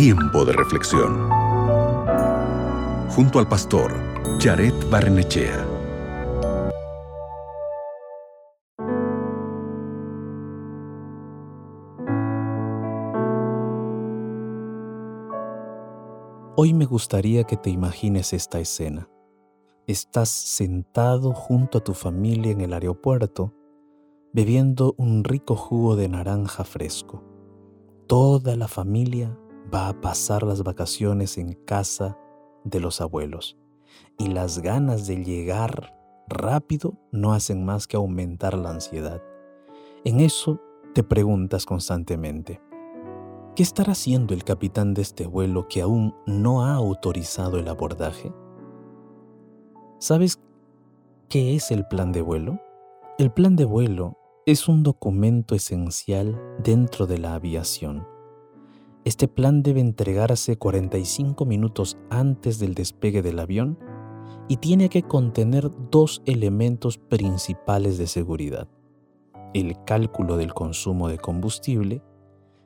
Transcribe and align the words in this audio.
Tiempo 0.00 0.44
de 0.44 0.52
reflexión. 0.52 1.28
Junto 3.10 3.40
al 3.40 3.48
pastor 3.48 3.92
Jared 4.38 4.72
Barnechea. 4.88 5.66
Hoy 16.54 16.74
me 16.74 16.84
gustaría 16.84 17.42
que 17.42 17.56
te 17.56 17.70
imagines 17.70 18.32
esta 18.32 18.60
escena. 18.60 19.08
Estás 19.88 20.28
sentado 20.28 21.32
junto 21.32 21.78
a 21.78 21.80
tu 21.82 21.94
familia 21.94 22.52
en 22.52 22.60
el 22.60 22.72
aeropuerto, 22.72 23.52
bebiendo 24.32 24.94
un 24.96 25.24
rico 25.24 25.56
jugo 25.56 25.96
de 25.96 26.08
naranja 26.08 26.62
fresco. 26.62 27.24
Toda 28.06 28.54
la 28.54 28.68
familia 28.68 29.36
va 29.72 29.88
a 29.88 30.00
pasar 30.00 30.42
las 30.42 30.62
vacaciones 30.62 31.38
en 31.38 31.52
casa 31.52 32.18
de 32.64 32.80
los 32.80 33.00
abuelos 33.00 33.58
y 34.18 34.28
las 34.28 34.60
ganas 34.60 35.06
de 35.06 35.24
llegar 35.24 35.94
rápido 36.28 36.94
no 37.12 37.32
hacen 37.32 37.64
más 37.64 37.86
que 37.86 37.96
aumentar 37.96 38.56
la 38.56 38.70
ansiedad. 38.70 39.22
En 40.04 40.20
eso 40.20 40.60
te 40.94 41.02
preguntas 41.02 41.66
constantemente, 41.66 42.60
¿Qué 43.58 43.64
estará 43.64 43.90
haciendo 43.90 44.34
el 44.34 44.44
capitán 44.44 44.94
de 44.94 45.02
este 45.02 45.26
vuelo 45.26 45.66
que 45.66 45.82
aún 45.82 46.14
no 46.26 46.64
ha 46.64 46.74
autorizado 46.74 47.58
el 47.58 47.66
abordaje? 47.66 48.32
¿Sabes 49.98 50.38
qué 51.28 51.56
es 51.56 51.72
el 51.72 51.84
plan 51.88 52.12
de 52.12 52.22
vuelo? 52.22 52.60
El 53.18 53.32
plan 53.32 53.56
de 53.56 53.64
vuelo 53.64 54.16
es 54.46 54.68
un 54.68 54.84
documento 54.84 55.56
esencial 55.56 56.40
dentro 56.62 57.08
de 57.08 57.18
la 57.18 57.34
aviación. 57.34 58.06
Este 59.08 59.26
plan 59.26 59.62
debe 59.62 59.80
entregarse 59.80 60.58
45 60.58 61.46
minutos 61.46 61.96
antes 62.10 62.58
del 62.58 62.74
despegue 62.74 63.22
del 63.22 63.38
avión 63.38 63.78
y 64.48 64.58
tiene 64.58 64.90
que 64.90 65.02
contener 65.02 65.70
dos 65.90 66.20
elementos 66.26 66.98
principales 66.98 67.96
de 67.96 68.06
seguridad. 68.06 68.68
El 69.54 69.82
cálculo 69.86 70.36
del 70.36 70.52
consumo 70.52 71.08
de 71.08 71.16
combustible 71.16 72.02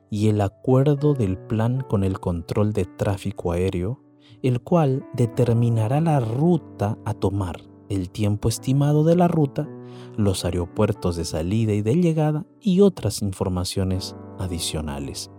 y 0.09 0.27
el 0.27 0.41
acuerdo 0.41 1.13
del 1.13 1.37
plan 1.37 1.79
con 1.79 2.03
el 2.03 2.19
control 2.19 2.73
de 2.73 2.83
tráfico 2.83 3.53
aéreo, 3.53 4.03
el 4.41 4.59
cual 4.59 5.05
determinará 5.13 6.01
la 6.01 6.19
ruta 6.19 6.97
a 7.05 7.13
tomar, 7.13 7.61
el 7.87 8.09
tiempo 8.09 8.49
estimado 8.49 9.05
de 9.05 9.15
la 9.15 9.29
ruta, 9.29 9.69
los 10.17 10.43
aeropuertos 10.43 11.15
de 11.15 11.23
salida 11.23 11.71
y 11.71 11.81
de 11.81 11.95
llegada 11.95 12.45
y 12.59 12.81
otras 12.81 13.21
informaciones 13.21 14.17
adicionales. 14.39 15.31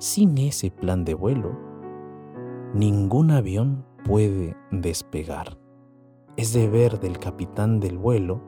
Sin 0.00 0.38
ese 0.38 0.70
plan 0.70 1.04
de 1.04 1.12
vuelo, 1.12 1.58
ningún 2.72 3.30
avión 3.30 3.84
puede 4.02 4.56
despegar. 4.70 5.58
Es 6.38 6.54
deber 6.54 7.00
del 7.00 7.18
capitán 7.18 7.80
del 7.80 7.98
vuelo 7.98 8.40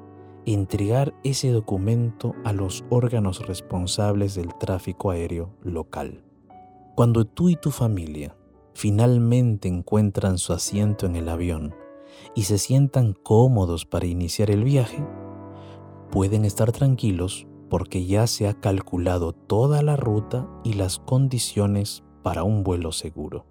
entregar 0.46 1.12
ese 1.24 1.50
documento 1.50 2.34
a 2.46 2.54
los 2.54 2.86
órganos 2.88 3.46
responsables 3.46 4.34
del 4.34 4.54
tráfico 4.54 5.10
aéreo 5.10 5.54
local. 5.60 6.24
Cuando 6.94 7.26
tú 7.26 7.50
y 7.50 7.56
tu 7.56 7.70
familia 7.70 8.34
finalmente 8.72 9.68
encuentran 9.68 10.38
su 10.38 10.54
asiento 10.54 11.04
en 11.04 11.16
el 11.16 11.28
avión 11.28 11.74
y 12.34 12.44
se 12.44 12.56
sientan 12.56 13.12
cómodos 13.12 13.84
para 13.84 14.06
iniciar 14.06 14.50
el 14.50 14.64
viaje, 14.64 15.06
pueden 16.10 16.46
estar 16.46 16.72
tranquilos 16.72 17.46
porque 17.72 18.04
ya 18.04 18.28
se 18.28 18.46
ha 18.46 18.60
calculado 18.60 19.32
toda 19.32 19.80
la 19.80 19.96
ruta 19.96 20.46
y 20.62 20.74
las 20.74 20.98
condiciones 21.00 22.04
para 22.22 22.44
un 22.44 22.62
vuelo 22.62 22.92
seguro. 22.92 23.46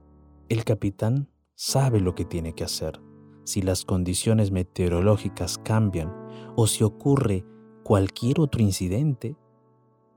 El 0.48 0.64
capitán 0.64 1.28
sabe 1.56 2.00
lo 2.00 2.14
que 2.16 2.24
tiene 2.24 2.54
que 2.54 2.64
hacer 2.64 3.02
si 3.44 3.62
las 3.62 3.86
condiciones 3.86 4.52
meteorológicas 4.52 5.58
cambian 5.58 6.14
o 6.56 6.68
si 6.68 6.84
ocurre 6.84 7.46
cualquier 7.84 8.40
otro 8.40 8.62
incidente, 8.62 9.36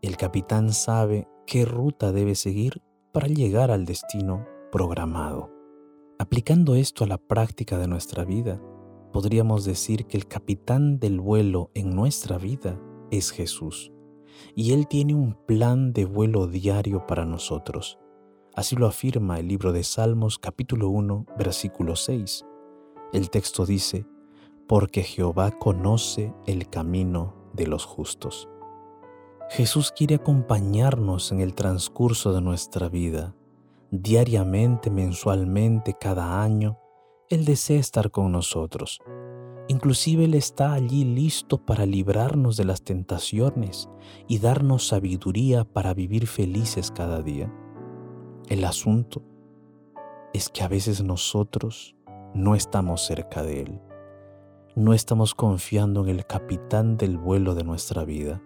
el 0.02 0.16
capitán 0.16 0.72
sabe 0.72 1.26
qué 1.46 1.64
ruta 1.64 2.12
debe 2.12 2.34
seguir 2.34 2.82
para 3.12 3.26
llegar 3.26 3.70
al 3.70 3.86
destino 3.86 4.46
programado. 4.70 5.50
Aplicando 6.18 6.74
esto 6.74 7.04
a 7.04 7.06
la 7.06 7.18
práctica 7.18 7.78
de 7.78 7.88
nuestra 7.88 8.24
vida, 8.24 8.60
podríamos 9.12 9.64
decir 9.64 10.06
que 10.06 10.16
el 10.16 10.26
capitán 10.26 10.98
del 10.98 11.20
vuelo 11.20 11.70
en 11.74 11.90
nuestra 11.90 12.38
vida 12.38 12.80
es 13.10 13.30
Jesús, 13.30 13.92
y 14.54 14.72
Él 14.72 14.86
tiene 14.88 15.14
un 15.14 15.34
plan 15.46 15.92
de 15.92 16.04
vuelo 16.04 16.46
diario 16.46 17.06
para 17.06 17.24
nosotros. 17.24 17.98
Así 18.54 18.76
lo 18.76 18.86
afirma 18.86 19.38
el 19.38 19.48
libro 19.48 19.72
de 19.72 19.82
Salmos 19.84 20.38
capítulo 20.38 20.88
1, 20.88 21.26
versículo 21.36 21.96
6 21.96 22.44
el 23.14 23.30
texto 23.30 23.64
dice, 23.64 24.06
porque 24.66 25.04
Jehová 25.04 25.52
conoce 25.52 26.34
el 26.46 26.68
camino 26.68 27.32
de 27.52 27.68
los 27.68 27.84
justos. 27.84 28.48
Jesús 29.50 29.92
quiere 29.96 30.16
acompañarnos 30.16 31.30
en 31.30 31.38
el 31.38 31.54
transcurso 31.54 32.32
de 32.32 32.40
nuestra 32.40 32.88
vida. 32.88 33.36
Diariamente, 33.92 34.90
mensualmente, 34.90 35.94
cada 35.94 36.42
año, 36.42 36.76
Él 37.28 37.44
desea 37.44 37.78
estar 37.78 38.10
con 38.10 38.32
nosotros. 38.32 39.00
Inclusive 39.68 40.24
Él 40.26 40.34
está 40.34 40.74
allí 40.74 41.04
listo 41.04 41.58
para 41.58 41.86
librarnos 41.86 42.56
de 42.56 42.64
las 42.64 42.82
tentaciones 42.82 43.88
y 44.28 44.38
darnos 44.38 44.88
sabiduría 44.88 45.64
para 45.64 45.94
vivir 45.94 46.26
felices 46.26 46.90
cada 46.90 47.22
día. 47.22 47.52
El 48.48 48.64
asunto 48.64 49.22
es 50.34 50.50
que 50.50 50.62
a 50.62 50.68
veces 50.68 51.02
nosotros 51.02 51.96
no 52.34 52.54
estamos 52.54 53.06
cerca 53.06 53.42
de 53.42 53.62
Él. 53.62 53.80
No 54.76 54.92
estamos 54.92 55.34
confiando 55.34 56.02
en 56.02 56.10
el 56.10 56.26
capitán 56.26 56.96
del 56.98 57.16
vuelo 57.16 57.54
de 57.54 57.64
nuestra 57.64 58.04
vida, 58.04 58.42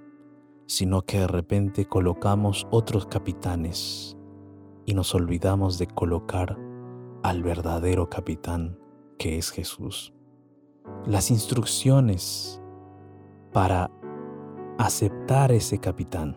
sino 0.67 1.03
que 1.03 1.21
de 1.21 1.27
repente 1.27 1.87
colocamos 1.87 2.67
otros 2.71 3.07
capitanes 3.07 4.17
y 4.85 4.95
nos 4.95 5.15
olvidamos 5.15 5.79
de 5.79 5.87
colocar 5.87 6.59
al 7.23 7.43
verdadero 7.43 8.09
capitán 8.09 8.79
que 9.19 9.39
es 9.39 9.51
Jesús. 9.51 10.13
Las 11.07 11.31
instrucciones 11.31 12.61
para 13.53 13.91
aceptar 14.79 15.53
ese 15.53 15.79
capitán, 15.79 16.37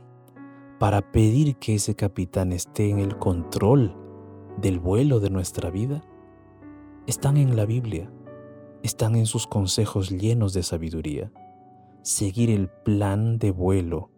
para 0.79 1.11
pedir 1.11 1.57
que 1.57 1.75
ese 1.75 1.95
capitán 1.95 2.51
esté 2.51 2.89
en 2.89 2.99
el 2.99 3.17
control 3.17 3.95
del 4.57 4.79
vuelo 4.79 5.19
de 5.19 5.29
nuestra 5.29 5.69
vida, 5.69 6.01
están 7.07 7.37
en 7.37 7.55
la 7.55 7.65
Biblia, 7.65 8.11
están 8.83 9.15
en 9.15 9.25
sus 9.25 9.47
consejos 9.47 10.09
llenos 10.09 10.53
de 10.53 10.63
sabiduría. 10.63 11.31
Seguir 12.01 12.49
el 12.49 12.67
plan 12.67 13.37
de 13.37 13.51
vuelo 13.51 14.09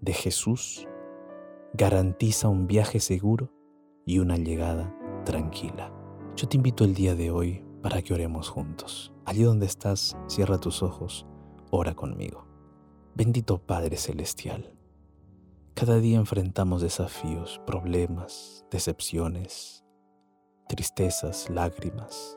de 0.00 0.12
Jesús 0.12 0.86
garantiza 1.74 2.48
un 2.48 2.66
viaje 2.66 3.00
seguro 3.00 3.50
y 4.04 4.20
una 4.20 4.36
llegada 4.36 4.94
tranquila. 5.24 5.92
Yo 6.36 6.48
te 6.48 6.56
invito 6.56 6.84
el 6.84 6.94
día 6.94 7.14
de 7.14 7.30
hoy 7.30 7.65
para 7.86 8.02
que 8.02 8.12
oremos 8.12 8.48
juntos. 8.48 9.12
Allí 9.24 9.44
donde 9.44 9.64
estás, 9.64 10.16
cierra 10.26 10.58
tus 10.58 10.82
ojos, 10.82 11.24
ora 11.70 11.94
conmigo. 11.94 12.44
Bendito 13.14 13.58
Padre 13.58 13.96
Celestial, 13.96 14.74
cada 15.72 16.00
día 16.00 16.18
enfrentamos 16.18 16.82
desafíos, 16.82 17.60
problemas, 17.64 18.66
decepciones, 18.72 19.84
tristezas, 20.66 21.48
lágrimas. 21.48 22.36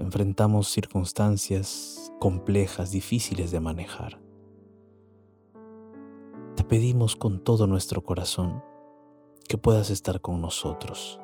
Enfrentamos 0.00 0.66
circunstancias 0.66 2.12
complejas, 2.18 2.90
difíciles 2.90 3.52
de 3.52 3.60
manejar. 3.60 4.20
Te 6.56 6.64
pedimos 6.64 7.14
con 7.14 7.44
todo 7.44 7.68
nuestro 7.68 8.02
corazón 8.02 8.64
que 9.48 9.56
puedas 9.56 9.90
estar 9.90 10.20
con 10.20 10.40
nosotros, 10.40 11.20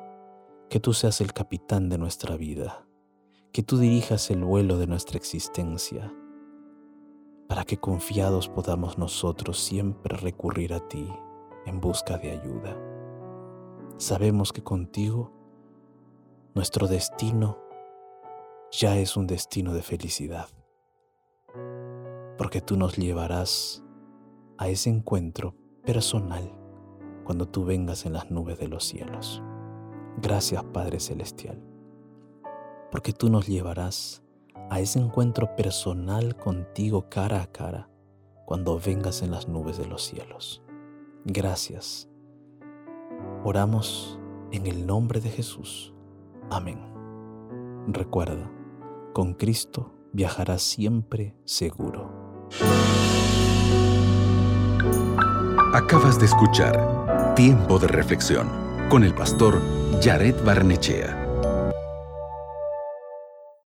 que 0.69 0.79
tú 0.79 0.93
seas 0.93 1.19
el 1.19 1.33
capitán 1.33 1.89
de 1.89 1.97
nuestra 1.97 2.37
vida, 2.37 2.87
que 3.55 3.63
tú 3.63 3.77
dirijas 3.77 4.31
el 4.31 4.43
vuelo 4.43 4.77
de 4.77 4.85
nuestra 4.85 5.15
existencia, 5.15 6.13
para 7.47 7.63
que 7.63 7.77
confiados 7.77 8.49
podamos 8.49 8.97
nosotros 8.97 9.61
siempre 9.61 10.17
recurrir 10.17 10.73
a 10.73 10.85
ti 10.89 11.07
en 11.65 11.79
busca 11.79 12.17
de 12.17 12.31
ayuda. 12.31 12.77
Sabemos 13.95 14.51
que 14.51 14.61
contigo 14.61 15.31
nuestro 16.53 16.89
destino 16.89 17.57
ya 18.73 18.97
es 18.97 19.15
un 19.15 19.25
destino 19.25 19.73
de 19.73 19.83
felicidad, 19.83 20.49
porque 22.37 22.59
tú 22.59 22.75
nos 22.75 22.97
llevarás 22.97 23.85
a 24.57 24.67
ese 24.67 24.89
encuentro 24.89 25.55
personal 25.85 26.51
cuando 27.23 27.47
tú 27.47 27.63
vengas 27.63 28.05
en 28.05 28.11
las 28.11 28.29
nubes 28.29 28.59
de 28.59 28.67
los 28.67 28.83
cielos. 28.83 29.41
Gracias 30.21 30.61
Padre 30.73 30.99
Celestial, 30.99 31.64
porque 32.95 33.11
tú 33.11 33.29
nos 33.29 33.45
llevarás 33.45 34.23
a 34.69 34.79
ese 34.79 34.99
encuentro 34.99 35.53
personal 35.57 36.37
contigo 36.37 37.09
cara 37.09 37.41
a 37.41 37.47
cara 37.47 37.89
cuando 38.45 38.79
vengas 38.79 39.21
en 39.21 39.31
las 39.31 39.49
nubes 39.49 39.77
de 39.77 39.85
los 39.85 40.01
cielos. 40.01 40.63
Gracias. 41.25 42.07
Oramos 43.43 44.17
En 44.53 44.65
el 44.65 44.87
nombre 44.87 45.19
de 45.19 45.29
Jesús. 45.29 45.93
Amén. 46.49 46.79
Recuerda, 47.87 48.49
con 49.11 49.33
Cristo 49.33 49.91
viajarás 50.13 50.61
siempre 50.61 51.35
seguro. 51.43 52.47
Acabas 55.73 56.17
de 56.17 56.27
escuchar 56.27 57.35
Tiempo 57.35 57.77
de 57.77 57.89
Reflexión 57.89 58.47
con 58.89 59.03
el 59.03 59.13
pastor 59.13 59.61
Jared 60.01 60.35
Barnechea. 60.45 61.24